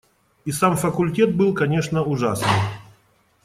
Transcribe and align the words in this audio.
И 0.45 0.51
сам 0.51 0.77
факультет 0.77 1.35
был, 1.35 1.53
конечно, 1.53 2.01
ужасный. 2.01 2.49